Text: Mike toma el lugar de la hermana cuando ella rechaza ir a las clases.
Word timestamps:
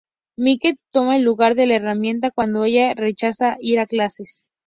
Mike 0.35 0.77
toma 0.91 1.17
el 1.17 1.21
lugar 1.23 1.53
de 1.53 1.67
la 1.67 1.75
hermana 1.75 2.31
cuando 2.33 2.65
ella 2.65 2.95
rechaza 2.95 3.57
ir 3.59 3.77
a 3.77 3.81
las 3.83 3.87
clases. 3.89 4.49